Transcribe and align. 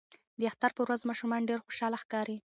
د 0.39 0.41
اختر 0.49 0.71
په 0.77 0.81
ورځ 0.85 1.01
ماشومان 1.09 1.41
ډیر 1.49 1.59
خوشاله 1.65 1.97
ښکاري. 2.03 2.37